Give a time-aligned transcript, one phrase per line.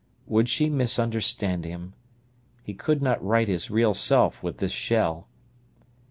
[0.25, 1.93] Would she misunderstand him?
[2.63, 5.27] He could not write his real self with this shell.